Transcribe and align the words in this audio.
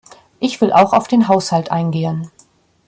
Ich 0.39 0.59
will 0.61 0.73
auch 0.73 0.93
auf 0.93 1.07
den 1.07 1.27
Haushalt 1.27 1.69
eingehen. 1.69 2.31